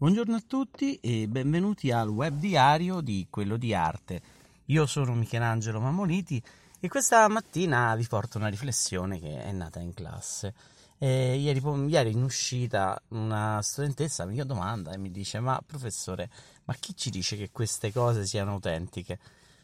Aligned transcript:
Buongiorno 0.00 0.36
a 0.36 0.42
tutti 0.46 0.94
e 0.94 1.28
benvenuti 1.28 1.90
al 1.90 2.08
web 2.08 2.38
diario 2.38 3.02
di 3.02 3.26
Quello 3.28 3.58
di 3.58 3.74
Arte. 3.74 4.22
Io 4.68 4.86
sono 4.86 5.12
Michelangelo 5.12 5.78
Mammoliti 5.78 6.42
e 6.80 6.88
questa 6.88 7.28
mattina 7.28 7.94
vi 7.96 8.06
porto 8.06 8.38
una 8.38 8.48
riflessione 8.48 9.20
che 9.20 9.44
è 9.44 9.52
nata 9.52 9.78
in 9.78 9.92
classe. 9.92 10.54
E 10.96 11.36
ieri, 11.36 11.60
ieri 11.90 12.12
in 12.12 12.22
uscita 12.22 12.98
una 13.08 13.60
studentessa 13.60 14.24
mi 14.24 14.42
domanda 14.46 14.92
e 14.92 14.96
mi 14.96 15.10
dice 15.10 15.38
ma 15.38 15.62
professore, 15.66 16.30
ma 16.64 16.72
chi 16.80 16.96
ci 16.96 17.10
dice 17.10 17.36
che 17.36 17.50
queste 17.52 17.92
cose 17.92 18.24
siano 18.24 18.52
autentiche? 18.52 19.18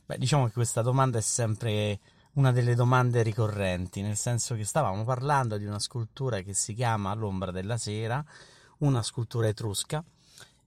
Beh, 0.04 0.18
diciamo 0.18 0.48
che 0.48 0.52
questa 0.52 0.82
domanda 0.82 1.16
è 1.16 1.22
sempre 1.22 1.98
una 2.32 2.52
delle 2.52 2.74
domande 2.74 3.22
ricorrenti, 3.22 4.02
nel 4.02 4.18
senso 4.18 4.54
che 4.54 4.64
stavamo 4.64 5.02
parlando 5.02 5.56
di 5.56 5.64
una 5.64 5.78
scultura 5.78 6.42
che 6.42 6.52
si 6.52 6.74
chiama 6.74 7.14
L'ombra 7.14 7.50
della 7.50 7.78
sera, 7.78 8.22
una 8.80 9.02
scultura 9.02 9.48
etrusca 9.48 10.04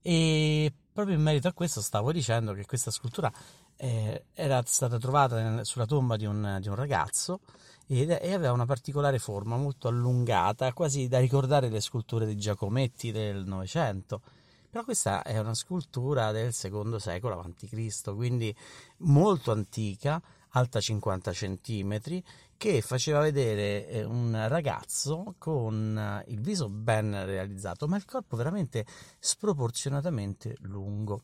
e 0.02 0.73
proprio 0.91 1.16
in 1.16 1.21
merito 1.21 1.48
a 1.48 1.53
questo 1.53 1.81
stavo 1.81 2.12
dicendo 2.12 2.53
che 2.53 2.66
questa 2.66 2.91
scultura 2.91 3.31
eh, 3.77 4.25
era 4.34 4.62
stata 4.66 4.98
trovata 4.98 5.63
sulla 5.63 5.85
tomba 5.85 6.17
di 6.17 6.25
un, 6.25 6.58
di 6.62 6.67
un 6.67 6.75
ragazzo 6.75 7.39
ed, 7.88 8.09
e 8.09 8.34
aveva 8.34 8.52
una 8.52 8.66
particolare 8.66 9.20
forma 9.20 9.55
molto 9.55 9.88
allungata, 9.88 10.73
quasi 10.73 11.08
da 11.08 11.20
ricordare 11.20 11.70
le 11.70 11.81
sculture 11.81 12.25
di 12.25 12.35
Giacometti 12.35 13.12
del 13.12 13.45
Novecento. 13.45 14.22
Però 14.70 14.84
questa 14.84 15.23
è 15.23 15.39
una 15.39 15.55
scultura 15.55 16.31
del 16.31 16.53
secondo 16.53 17.00
secolo 17.00 17.39
a.C., 17.39 18.13
quindi 18.13 18.55
molto 18.97 19.52
antica, 19.52 20.22
alta 20.49 20.80
50 20.80 21.31
cm, 21.31 22.21
che 22.58 22.81
faceva 22.81 23.21
vedere 23.21 23.88
eh, 23.88 24.03
un 24.03 24.45
ragazzo 24.48 25.35
con 25.38 25.98
eh, 25.98 26.31
il 26.31 26.41
viso 26.41 26.70
ben 26.70 27.25
realizzato, 27.25 27.88
ma 27.88 27.98
il 27.98 28.05
corpo 28.05 28.35
veramente 28.35 28.85
sproporzionatamente 29.20 30.55
lungo. 30.62 31.22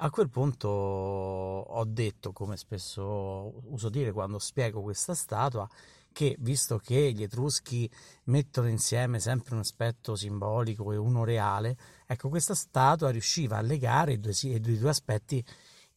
A 0.00 0.10
quel 0.10 0.28
punto 0.28 0.68
ho 0.68 1.84
detto, 1.84 2.32
come 2.32 2.56
spesso 2.56 3.52
uso 3.72 3.88
dire 3.88 4.12
quando 4.12 4.38
spiego 4.38 4.80
questa 4.80 5.14
statua, 5.14 5.68
che 6.12 6.36
visto 6.38 6.78
che 6.78 7.12
gli 7.12 7.22
etruschi 7.22 7.90
mettono 8.24 8.68
insieme 8.68 9.20
sempre 9.20 9.54
un 9.54 9.60
aspetto 9.60 10.14
simbolico 10.14 10.92
e 10.92 10.96
uno 10.96 11.24
reale, 11.24 11.76
ecco 12.06 12.28
questa 12.28 12.54
statua 12.54 13.10
riusciva 13.10 13.56
a 13.56 13.60
legare 13.60 14.12
i 14.12 14.20
due, 14.20 14.32
i 14.42 14.60
due 14.60 14.88
aspetti 14.88 15.44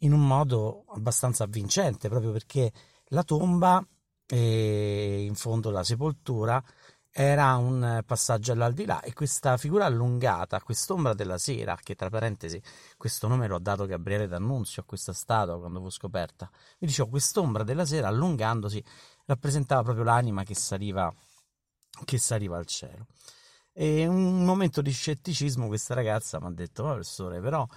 in 0.04 0.14
un 0.14 0.26
modo 0.26 0.86
abbastanza 0.90 1.44
avvincente, 1.44 2.10
proprio 2.10 2.32
perché 2.32 2.72
la 3.08 3.24
tomba 3.24 3.86
e 4.26 5.24
in 5.24 5.36
fondo 5.36 5.70
la 5.70 5.84
sepoltura 5.84 6.64
era 7.14 7.58
un 7.58 8.02
passaggio 8.06 8.54
all'aldilà 8.54 9.02
e 9.02 9.12
questa 9.12 9.58
figura 9.58 9.86
allungata, 9.86 10.62
quest'ombra 10.62 11.14
della 11.14 11.38
sera, 11.38 11.76
che 11.76 11.94
tra 11.96 12.10
parentesi 12.10 12.62
questo 12.96 13.28
nome 13.28 13.48
l'ho 13.48 13.60
dato 13.60 13.86
Gabriele 13.86 14.28
D'Annunzio 14.28 14.82
a 14.82 14.86
questa 14.86 15.12
statua 15.12 15.60
quando 15.60 15.82
fu 15.82 15.90
scoperta, 15.90 16.50
vi 16.80 16.88
dicevo 16.88 17.10
quest'ombra 17.10 17.64
della 17.64 17.86
sera 17.86 18.08
allungandosi 18.08 18.82
rappresentava 19.26 19.84
proprio 19.84 20.06
l'anima 20.06 20.44
che 20.44 20.56
saliva, 20.56 21.14
che 22.06 22.18
saliva 22.18 22.58
al 22.58 22.66
cielo. 22.66 23.08
E 23.74 24.08
un 24.08 24.44
momento 24.46 24.82
di 24.82 24.92
scetticismo 24.92 25.68
questa 25.68 25.94
ragazza 25.94 26.40
mi 26.40 26.48
ha 26.48 26.52
detto, 26.52 26.84
professore, 26.84 27.42
però 27.42 27.68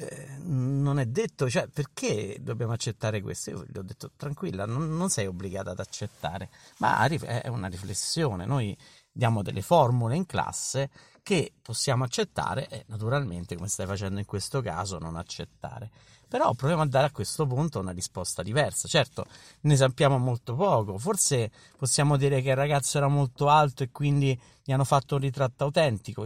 eh, 0.00 0.38
non 0.44 0.98
è 0.98 1.04
detto, 1.04 1.50
cioè 1.50 1.68
perché 1.68 2.38
dobbiamo 2.40 2.72
accettare 2.72 3.20
questo? 3.20 3.50
Io 3.50 3.66
gli 3.68 3.76
ho 3.76 3.82
detto 3.82 4.12
tranquilla, 4.16 4.64
non, 4.64 4.96
non 4.96 5.10
sei 5.10 5.26
obbligata 5.26 5.72
ad 5.72 5.78
accettare, 5.78 6.48
ma 6.78 7.06
è 7.06 7.48
una 7.48 7.68
riflessione, 7.68 8.46
noi 8.46 8.74
diamo 9.12 9.42
delle 9.42 9.60
formule 9.60 10.16
in 10.16 10.24
classe 10.24 10.88
che 11.22 11.52
possiamo 11.60 12.04
accettare 12.04 12.66
e 12.68 12.84
naturalmente 12.88 13.56
come 13.56 13.68
stai 13.68 13.84
facendo 13.84 14.18
in 14.18 14.24
questo 14.24 14.62
caso 14.62 14.98
non 14.98 15.16
accettare. 15.16 15.90
Però 16.26 16.54
proviamo 16.54 16.82
a 16.82 16.86
dare 16.86 17.08
a 17.08 17.10
questo 17.10 17.44
punto 17.44 17.80
una 17.80 17.90
risposta 17.90 18.42
diversa. 18.42 18.88
Certo 18.88 19.26
ne 19.62 19.76
sappiamo 19.76 20.16
molto 20.16 20.54
poco. 20.54 20.96
Forse 20.96 21.50
possiamo 21.76 22.16
dire 22.16 22.40
che 22.40 22.50
il 22.50 22.56
ragazzo 22.56 22.96
era 22.96 23.08
molto 23.08 23.48
alto 23.48 23.82
e 23.82 23.90
quindi 23.90 24.40
gli 24.62 24.72
hanno 24.72 24.84
fatto 24.84 25.16
un 25.16 25.20
ritratto 25.20 25.64
autentico 25.64 26.24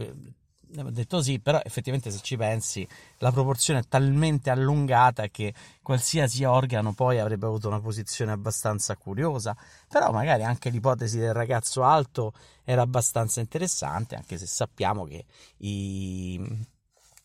detto 0.83 1.21
sì, 1.21 1.39
però 1.39 1.59
effettivamente 1.63 2.11
se 2.11 2.19
ci 2.21 2.37
pensi 2.37 2.87
la 3.19 3.31
proporzione 3.31 3.79
è 3.79 3.83
talmente 3.87 4.49
allungata 4.49 5.27
che 5.27 5.53
qualsiasi 5.81 6.43
organo 6.43 6.93
poi 6.93 7.19
avrebbe 7.19 7.45
avuto 7.45 7.67
una 7.67 7.79
posizione 7.79 8.31
abbastanza 8.31 8.95
curiosa, 8.95 9.55
però 9.87 10.11
magari 10.11 10.43
anche 10.43 10.69
l'ipotesi 10.69 11.17
del 11.17 11.33
ragazzo 11.33 11.83
alto 11.83 12.33
era 12.63 12.81
abbastanza 12.81 13.39
interessante, 13.39 14.15
anche 14.15 14.37
se 14.37 14.45
sappiamo 14.45 15.05
che 15.05 15.25
i 15.57 16.65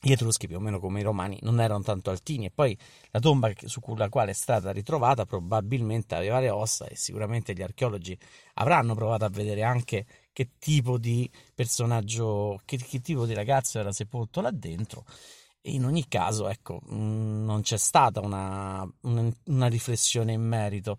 gli 0.02 0.12
Etruschi, 0.12 0.46
più 0.46 0.56
o 0.56 0.60
meno 0.60 0.80
come 0.80 1.00
i 1.00 1.02
Romani, 1.02 1.38
non 1.42 1.60
erano 1.60 1.82
tanto 1.82 2.08
altini 2.08 2.46
e 2.46 2.50
poi 2.50 2.76
la 3.10 3.20
tomba 3.20 3.52
su 3.66 3.82
la 3.96 4.08
quale 4.08 4.30
è 4.30 4.34
stata 4.34 4.70
ritrovata 4.70 5.26
probabilmente 5.26 6.14
aveva 6.14 6.40
le 6.40 6.48
ossa 6.48 6.86
e 6.86 6.96
sicuramente 6.96 7.52
gli 7.52 7.60
archeologi 7.60 8.18
avranno 8.54 8.94
provato 8.94 9.26
a 9.26 9.28
vedere 9.28 9.62
anche 9.62 10.06
che 10.32 10.50
tipo 10.58 10.98
di 10.98 11.30
personaggio, 11.54 12.60
che, 12.64 12.76
che 12.76 13.00
tipo 13.00 13.26
di 13.26 13.34
ragazzo 13.34 13.78
era 13.78 13.92
sepolto 13.92 14.40
là 14.40 14.50
dentro. 14.50 15.04
E 15.62 15.72
in 15.72 15.84
ogni 15.84 16.08
caso, 16.08 16.48
ecco, 16.48 16.80
mm, 16.92 17.44
non 17.44 17.62
c'è 17.62 17.76
stata 17.76 18.20
una, 18.20 18.86
una, 19.02 19.66
riflessione 19.68 20.32
in 20.32 20.42
merito. 20.42 20.96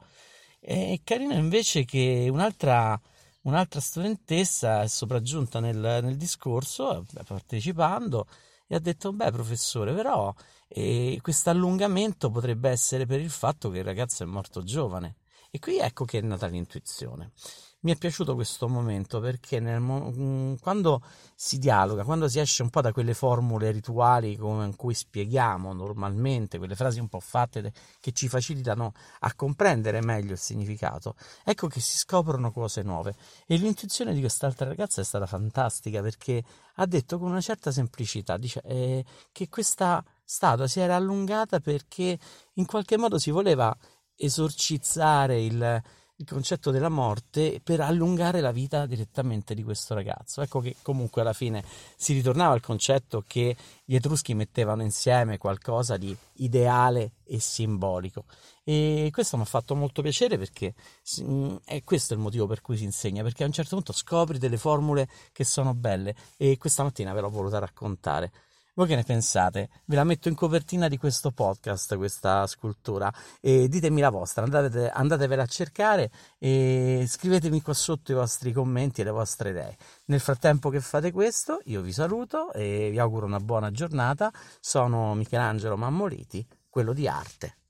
È 0.59 0.99
carino 1.03 1.33
invece 1.33 1.85
che 1.85 2.27
un'altra, 2.31 2.99
un'altra 3.43 3.79
studentessa 3.79 4.83
è 4.83 4.87
sopraggiunta 4.87 5.59
nel, 5.59 5.77
nel 5.77 6.17
discorso, 6.17 7.05
partecipando, 7.25 8.27
e 8.67 8.75
ha 8.75 8.79
detto, 8.79 9.11
beh 9.11 9.31
professore, 9.31 9.93
però 9.93 10.33
eh, 10.67 11.19
questo 11.21 11.49
allungamento 11.49 12.29
potrebbe 12.29 12.69
essere 12.69 13.05
per 13.05 13.19
il 13.19 13.29
fatto 13.29 13.69
che 13.69 13.79
il 13.79 13.83
ragazzo 13.83 14.23
è 14.23 14.25
morto 14.25 14.63
giovane. 14.63 15.15
E 15.51 15.59
qui 15.59 15.77
ecco 15.79 16.05
che 16.05 16.19
è 16.19 16.21
nata 16.21 16.47
l'intuizione 16.47 17.33
mi 17.81 17.91
è 17.91 17.95
piaciuto 17.97 18.35
questo 18.35 18.67
momento 18.67 19.19
perché 19.19 19.59
nel, 19.59 19.79
mm, 19.79 20.55
quando 20.61 21.01
si 21.35 21.57
dialoga, 21.57 22.03
quando 22.03 22.27
si 22.27 22.39
esce 22.39 22.61
un 22.61 22.69
po' 22.69 22.81
da 22.81 22.91
quelle 22.91 23.13
formule 23.13 23.71
rituali 23.71 24.35
con 24.35 24.75
cui 24.75 24.93
spieghiamo 24.93 25.73
normalmente, 25.73 26.57
quelle 26.57 26.75
frasi 26.75 26.99
un 26.99 27.07
po' 27.07 27.19
fatte 27.19 27.73
che 27.99 28.11
ci 28.11 28.27
facilitano 28.27 28.93
a 29.21 29.33
comprendere 29.33 30.01
meglio 30.01 30.33
il 30.33 30.37
significato, 30.37 31.15
ecco 31.43 31.67
che 31.67 31.79
si 31.79 31.97
scoprono 31.97 32.51
cose 32.51 32.83
nuove. 32.83 33.15
E 33.47 33.55
l'intuizione 33.57 34.13
di 34.13 34.19
quest'altra 34.19 34.67
ragazza 34.67 35.01
è 35.01 35.03
stata 35.03 35.25
fantastica 35.25 36.01
perché 36.01 36.43
ha 36.75 36.85
detto 36.85 37.17
con 37.17 37.29
una 37.29 37.41
certa 37.41 37.71
semplicità 37.71 38.37
dice, 38.37 38.61
eh, 38.63 39.03
che 39.31 39.49
questa 39.49 40.03
statua 40.23 40.67
si 40.67 40.79
era 40.79 40.95
allungata 40.95 41.59
perché 41.59 42.17
in 42.53 42.65
qualche 42.65 42.97
modo 42.97 43.17
si 43.17 43.31
voleva 43.31 43.75
esorcizzare 44.21 45.41
il 45.41 45.81
il 46.21 46.27
concetto 46.27 46.71
della 46.71 46.89
morte 46.89 47.59
per 47.63 47.81
allungare 47.81 48.41
la 48.41 48.51
vita 48.51 48.85
direttamente 48.85 49.53
di 49.53 49.63
questo 49.63 49.93
ragazzo. 49.93 50.41
Ecco 50.41 50.59
che 50.59 50.75
comunque 50.81 51.21
alla 51.21 51.33
fine 51.33 51.63
si 51.95 52.13
ritornava 52.13 52.53
al 52.53 52.61
concetto 52.61 53.23
che 53.25 53.55
gli 53.83 53.95
Etruschi 53.95 54.33
mettevano 54.33 54.83
insieme 54.83 55.37
qualcosa 55.37 55.97
di 55.97 56.15
ideale 56.35 57.13
e 57.25 57.39
simbolico. 57.39 58.25
E 58.63 59.09
questo 59.11 59.35
mi 59.35 59.43
ha 59.43 59.47
fatto 59.47 59.75
molto 59.75 60.01
piacere 60.01 60.37
perché 60.37 60.75
mm, 61.23 61.55
è 61.65 61.83
questo 61.83 62.13
il 62.13 62.19
motivo 62.19 62.45
per 62.45 62.61
cui 62.61 62.77
si 62.77 62.83
insegna, 62.83 63.23
perché 63.23 63.43
a 63.43 63.47
un 63.47 63.53
certo 63.53 63.75
punto 63.75 63.91
scopri 63.91 64.37
delle 64.37 64.57
formule 64.57 65.09
che 65.31 65.43
sono 65.43 65.73
belle 65.73 66.15
e 66.37 66.57
questa 66.57 66.83
mattina 66.83 67.13
ve 67.13 67.21
l'ho 67.21 67.29
voluta 67.29 67.57
raccontare. 67.57 68.31
Voi 68.73 68.87
che 68.87 68.95
ne 68.95 69.03
pensate? 69.03 69.69
Ve 69.85 69.97
la 69.97 70.05
metto 70.05 70.29
in 70.29 70.35
copertina 70.35 70.87
di 70.87 70.97
questo 70.97 71.31
podcast, 71.31 71.97
questa 71.97 72.47
scultura, 72.47 73.13
e 73.41 73.67
ditemi 73.67 73.99
la 73.99 74.09
vostra, 74.09 74.43
andate, 74.43 74.89
andatevela 74.89 75.43
a 75.43 75.45
cercare 75.45 76.09
e 76.39 77.03
scrivetemi 77.05 77.61
qua 77.61 77.73
sotto 77.73 78.13
i 78.13 78.15
vostri 78.15 78.53
commenti 78.53 79.01
e 79.01 79.03
le 79.03 79.11
vostre 79.11 79.49
idee. 79.49 79.75
Nel 80.05 80.21
frattempo 80.21 80.69
che 80.69 80.79
fate 80.79 81.11
questo, 81.11 81.59
io 81.65 81.81
vi 81.81 81.91
saluto 81.91 82.53
e 82.53 82.89
vi 82.89 82.97
auguro 82.97 83.25
una 83.25 83.41
buona 83.41 83.71
giornata. 83.71 84.31
Sono 84.61 85.15
Michelangelo 85.15 85.75
Mammoliti, 85.75 86.47
quello 86.69 86.93
di 86.93 87.09
arte. 87.09 87.60